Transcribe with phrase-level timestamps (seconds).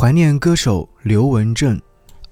[0.00, 1.78] 怀念歌手刘文正。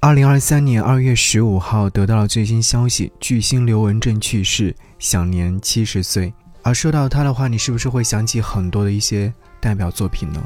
[0.00, 6.32] 二零二三年二月十五号得到了最新消息，巨星刘文正去世，享年七十岁。
[6.62, 10.42] 而说到他的话，你是不是会想起很多的一些代表作品呢？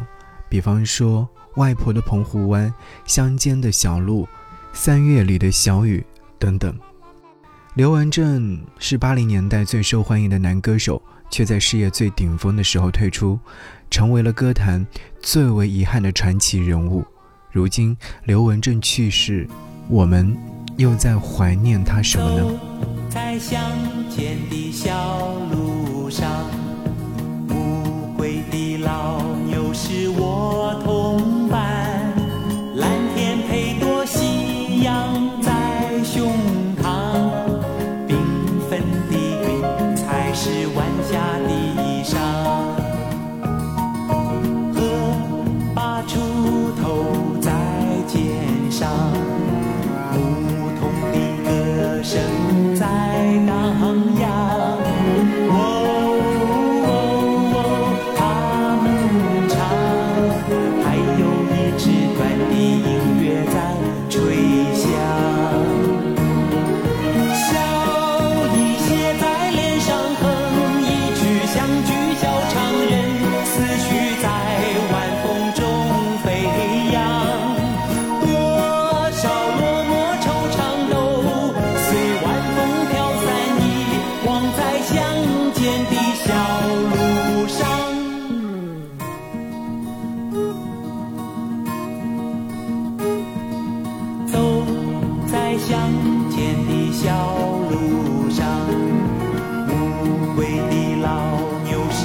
[0.48, 1.28] 比方说
[1.60, 2.68] 《外婆的澎湖湾》
[3.06, 4.24] 《乡间的小路》
[4.72, 6.04] 《三月里的小雨》
[6.40, 6.76] 等等。
[7.74, 11.00] 刘文正是八零年代最受欢迎的男歌手，
[11.30, 13.38] 却在事业最顶峰的时候退出，
[13.92, 14.84] 成为了歌坛
[15.20, 17.04] 最为遗憾的传奇人物。
[17.52, 19.46] 如今刘文正去世，
[19.86, 20.34] 我们
[20.78, 22.60] 又在怀念他什么呢？
[23.10, 23.60] 在乡
[24.08, 26.26] 间的小路上，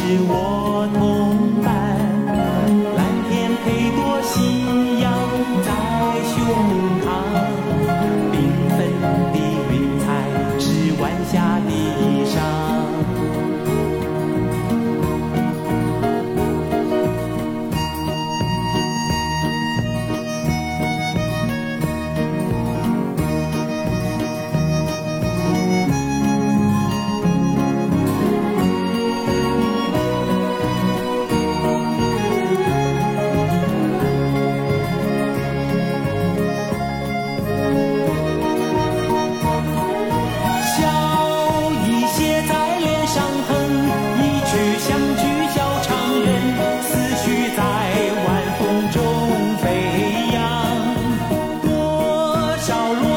[0.08, 0.57] 给我。
[52.68, 53.17] 小路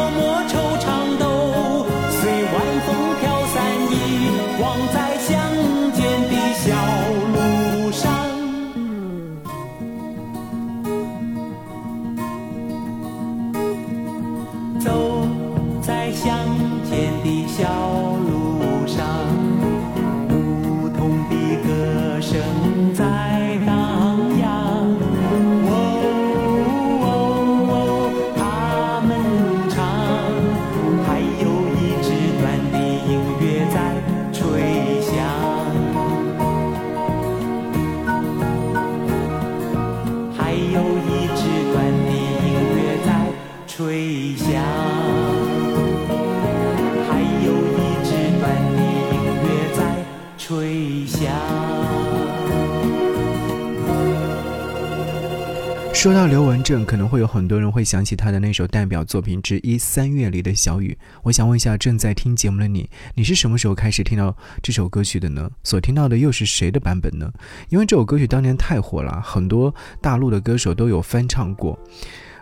[56.00, 60.96] 说到刘文正，可能会有很多人会想起他的那首代表作品之一《三月里的小雨》。
[61.22, 65.50] 我想问一下正在听节目的你，你是什么时候开始听到这首歌曲的呢？
[65.62, 67.30] 所听到的又是谁的版本呢？
[67.68, 71.78] 因为这首歌曲当年太火了，很多大陆的歌手都有翻唱过。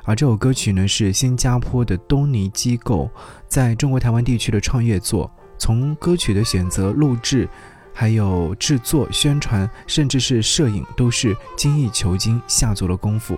[0.05, 3.11] 而这首歌曲呢，是新加坡的东尼机构
[3.49, 7.49] 在中国台湾地区的创业作，从歌曲的选择、录制。
[7.98, 13.36] 还有制作、宣传，甚至是摄影，都是精益求精，下足了功夫。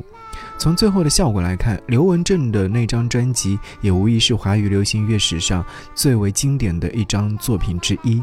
[0.58, 5.64] 从最后的效果来看，刘文正的那张专辑也无疑是华语流行乐史上
[5.94, 8.22] 最为经典的一张作品之一。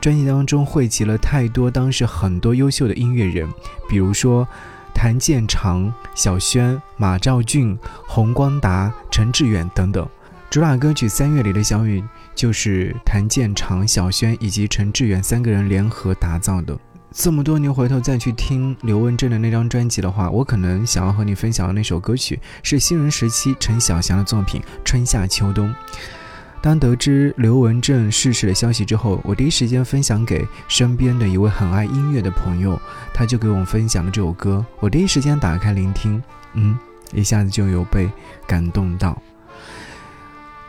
[0.00, 3.52] 专辑当中汇集了太多当时很多优秀的音乐人，
[3.88, 4.46] 比如说
[4.94, 10.08] 谭健常、小轩、马兆骏、洪光达、陈志远等等。
[10.50, 12.00] 主打歌曲《三月里的小雨》。
[12.34, 16.76] 就是谭健常、小轩以及陈志远三个人联合打造的。
[17.12, 25.68] 这么多年回头再去听刘文正的那张专辑的话，我可能想要和你分享的那首歌曲是新人时期陈小祥的作品《春夏秋冬》。
[26.60, 32.80] 当得知刘文正逝世的消息之后，我第一时间分享给身边的一位很爱音乐的朋友，
[33.12, 34.64] 他就给我们分享了这首歌。
[34.80, 36.22] 我第一时间打开聆听，
[36.54, 36.76] 嗯。
[37.12, 38.10] 一下子就有被
[38.44, 39.16] 感动到。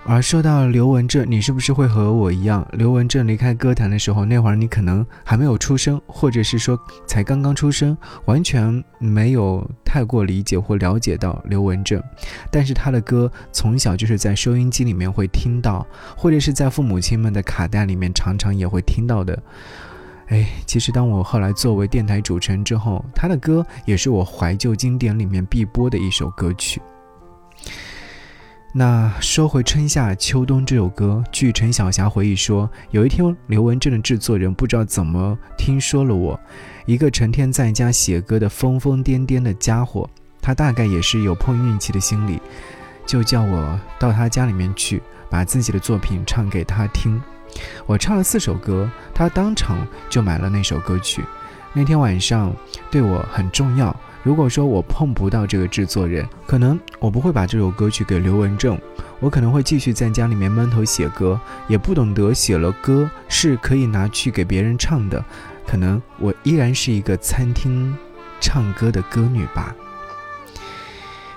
[0.08, 2.66] 而说到刘文正，你是不是会和我一样？
[2.74, 12.00] 刘文正离开歌坛的时候，那会儿你可能还没有出生，或者是说才刚刚出生，完全没有太过理解或了解到刘文正。
[12.52, 15.84] 但是他的歌从小就是在收音机里面会听到，
[16.16, 19.42] 或者是在父母亲们的卡带里面常常也会听到的。
[20.28, 26.80] 哎，其实当我后来作为电台主持人之后，他的歌也是我怀旧经典里面必播的一首歌曲。
[28.78, 36.38] 那说回《春夏秋冬》这首歌，据陈小霞回忆说，有一天刘文正的制作人不知道怎么听说了我，
[36.86, 40.10] 一个成天在家写歌的疯疯癫癫的家伙，
[40.42, 42.38] 他大概也是有碰运气的心理，
[43.06, 47.22] 就叫我到他家里面去，把自己的作品唱给他听。
[47.86, 51.24] 我唱了四首歌，他当场就买了那首歌曲。
[51.72, 52.54] 那天晚上
[52.92, 53.96] 对我很重要。
[54.26, 58.76] 如果说我碰不到这个制作人，可能我不会把这首歌曲给刘文正，
[59.20, 65.24] 我可能会继续在家里面闷头写歌，也不懂得写了歌是可以拿去给别人唱的，
[65.68, 67.96] 可能我依然是一个餐厅
[68.42, 69.76] 唱歌的歌女吧。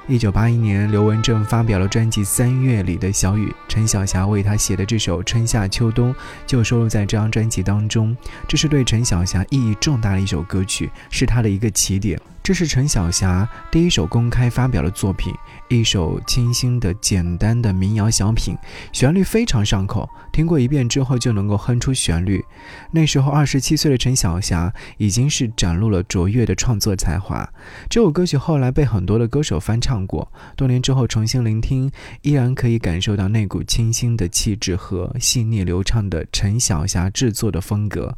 [0.06, 6.14] 一九八一年，刘文正发表了专辑《三月里的小雨》，陈小霞为他写的这首《春夏秋冬》
[6.46, 8.16] 就收录在这张专辑当中。
[8.48, 12.18] 这是对陈小霞意义重大的一首歌曲，是他的一个起点。
[12.48, 15.34] 这是陈小霞第一首公开发表的作品，
[15.68, 18.56] 一首清新的、简单的民谣小品，
[18.90, 22.42] 旋律非常上口，听过一遍之后就能够哼出旋律。
[22.90, 27.46] 那时候二十七岁的陈小霞已经是展露了卓越的创作才华。
[27.90, 31.90] 这首歌曲后来被很多的歌手翻唱过，多年之后重新聆听，
[32.22, 38.16] 依然可以感受到那股清新的气质和细腻流畅的陈小霞制作的风格。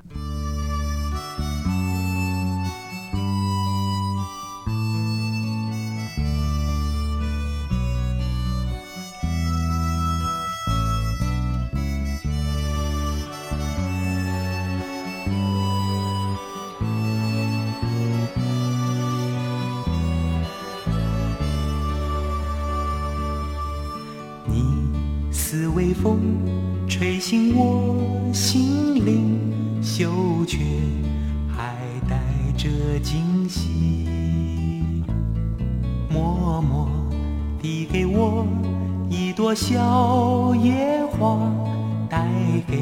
[26.03, 26.19] 风
[26.89, 30.11] 吹醒我心灵，嗅
[30.47, 30.59] 觉
[31.47, 31.77] 还
[32.09, 32.17] 带
[32.57, 32.69] 着
[33.03, 35.05] 惊喜，
[36.11, 36.89] 默默
[37.61, 38.47] 递给我
[39.11, 41.39] 一朵小野花，
[42.09, 42.27] 带
[42.67, 42.79] 给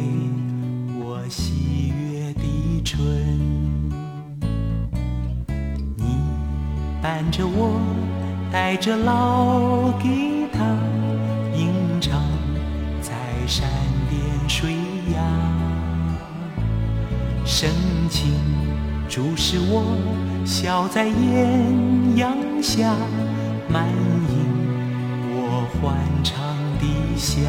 [1.00, 3.05] 我喜悦的春。
[5.97, 6.05] 你
[7.03, 7.81] 伴着我，
[8.53, 10.38] 带着老吉
[18.09, 18.33] 深情
[19.07, 19.85] 注视我，
[20.47, 22.95] 笑在艳阳下，
[23.69, 24.47] 满盈
[25.31, 25.95] 我欢
[26.25, 26.87] 畅的
[27.19, 27.41] 夏。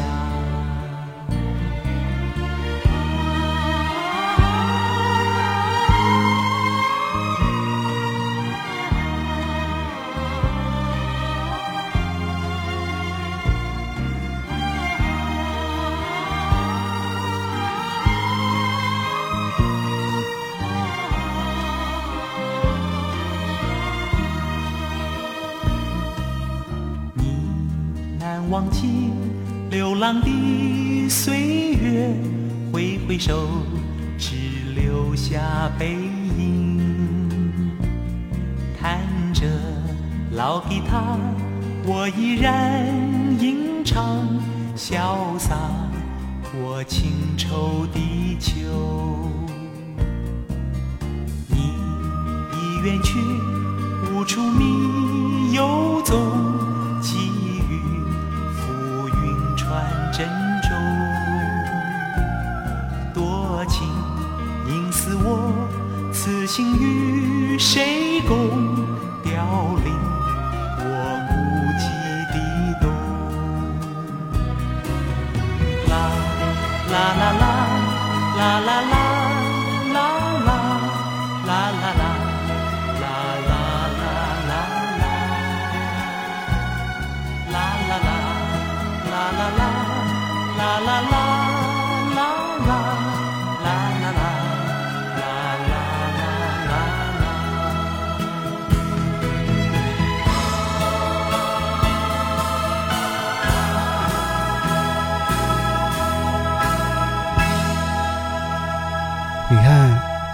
[28.50, 29.12] 忘记
[29.70, 32.12] 流浪的岁月，
[32.72, 33.46] 挥挥手，
[34.18, 34.34] 只
[34.74, 36.80] 留下背影。
[38.76, 38.98] 弹
[39.32, 39.46] 着
[40.32, 41.16] 老吉他，
[41.86, 42.84] 我依然
[43.38, 44.26] 吟唱，
[44.76, 45.56] 潇洒
[46.50, 48.58] 过情愁的秋。
[51.46, 51.56] 你
[52.52, 53.16] 已远去，
[54.12, 54.79] 无处觅
[66.52, 68.34] 情与谁共？
[69.22, 69.30] 凋
[69.84, 69.94] 零
[70.80, 70.84] 我
[71.28, 71.32] 孤
[71.78, 71.84] 寂
[72.32, 72.36] 的
[72.80, 72.84] 冬。
[75.88, 75.92] 啦
[76.90, 77.42] 啦啦啦
[78.36, 78.99] 啦啦啦。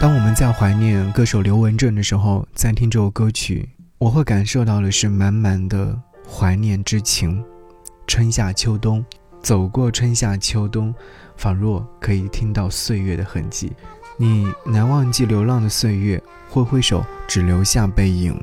[0.07, 7.45] 当我们在怀念歌手刘文正的时候，在听这首歌曲，我会感受到的是满满的怀念之情。
[8.07, 9.05] 春夏秋冬，
[9.43, 10.95] 走过春夏秋冬，
[11.37, 13.73] 仿若可以听到岁月的痕迹。
[14.17, 18.41] 你难忘记流浪的岁月，挥挥手，只留下背影。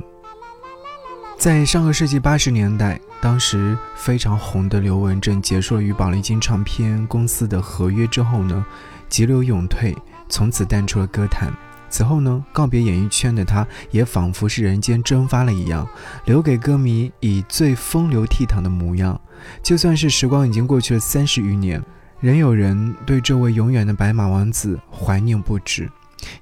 [1.37, 8.65] 在上个世纪八十年代，当时非常红的刘文正结束了与宝丽金唱片公司的合约之后呢，
[9.07, 9.95] 急流勇退，
[10.33, 11.53] 从此淡出了歌坛。
[11.91, 15.87] 此后呢，告别演艺圈的他，也仿佛是人间蒸发了一样，
[16.25, 19.21] 留给歌迷以最风流倜傥的模样。
[19.61, 21.79] 就算是时光已经过去了三十余年。
[22.19, 25.87] 仍有人对这位永远的白马王子怀念不止，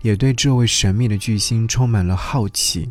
[0.01, 2.89] 也对这位神秘的巨星充满了好奇。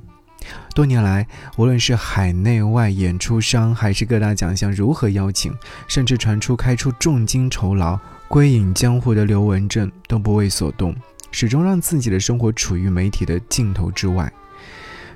[0.75, 5.53] 多年来，无论是海内外演出商，还是各大奖项如何邀请，
[5.89, 10.95] 甚至传出开出重金酬劳归隐江湖的刘文正都不为所动，
[11.31, 14.33] 始终让自己的生活处于媒体的镜头之外。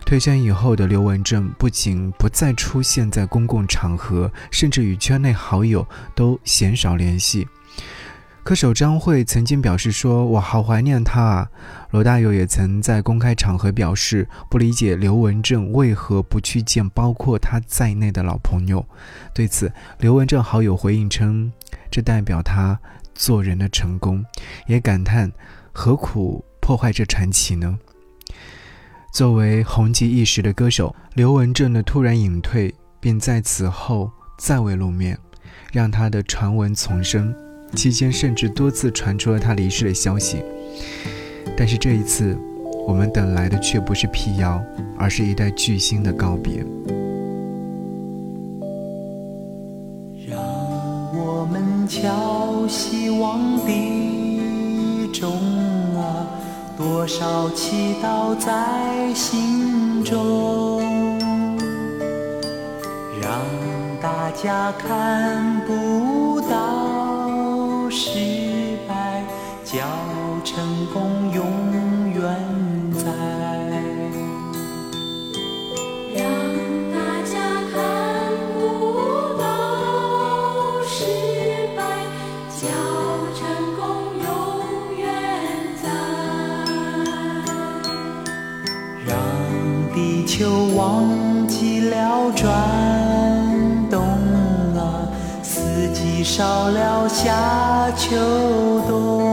[0.05, 7.49] 退圈以后的刘文正不仅不再出现在公共场合，甚至与圈内好友都鲜少联系。
[8.45, 11.51] 歌手张惠曾经表示说：“我好怀念他啊。”
[11.93, 18.87] 罗大佑也曾在公开场合表示不理解刘文正为何不去见包括他在内的老朋友。
[19.33, 21.51] 对此，刘文正好友回应称
[21.91, 22.79] ：“这代表他
[23.15, 24.23] 做人的成功。”
[24.69, 25.33] 也感叹
[25.73, 27.79] ：“何苦破坏这传奇呢？”
[29.11, 35.19] 作为红极一时的歌手，刘文正的突然隐退，并在此后再未露面，
[35.73, 37.35] 让他的传闻丛生。
[37.75, 40.43] 期间甚至多次传出了他离世的消息，
[41.57, 42.39] 但是这一次，
[42.87, 44.63] 我们等来的却不是辟谣，
[44.97, 46.65] 而是一代巨星的告别。
[50.27, 50.41] 让
[51.15, 55.33] 我们敲希望的钟
[55.97, 56.27] 啊，
[56.79, 60.81] 多少祈祷在心中，
[63.21, 63.41] 让
[64.01, 66.14] 大家看不
[69.65, 69.81] 叫
[70.45, 71.43] 成功永
[72.13, 72.23] 远
[72.93, 73.11] 在，
[76.15, 76.23] 让
[76.93, 77.33] 大家
[77.73, 77.77] 看
[78.53, 78.59] 不
[79.39, 79.43] 到
[80.87, 80.95] 失
[81.75, 81.81] 败
[82.51, 82.63] 叫
[83.35, 83.41] 成
[83.75, 83.83] 功
[84.23, 84.29] 永
[84.99, 85.03] 远
[85.83, 85.85] 在，
[89.07, 89.13] 让
[89.95, 90.37] 地球
[90.77, 91.09] 忘
[91.49, 92.45] 记了转
[93.91, 94.03] 动
[94.77, 95.09] 啊，
[95.43, 97.33] 四季少了夏。
[97.97, 98.11] 秋
[98.89, 99.24] 冬，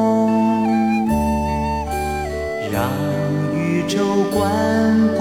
[3.93, 5.20] 就关